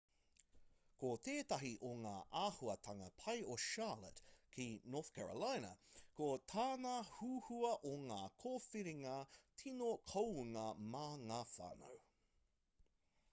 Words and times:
ko 1.01 1.09
tētahi 1.25 1.69
o 1.87 1.89
ngā 2.05 2.13
āhuatanga 2.43 3.09
pai 3.23 3.35
o 3.55 3.57
charlotte 3.65 4.31
ki 4.55 4.65
north 4.95 5.11
carolina 5.17 5.69
ko 6.21 6.29
tana 6.53 6.93
huhua 7.17 7.69
o 7.91 7.91
ngā 8.07 8.17
kōwhiringa 8.45 9.13
tino 9.63 9.91
kounga 10.15 10.65
mā 10.97 11.05
ngā 11.27 11.39
whānau 11.53 12.03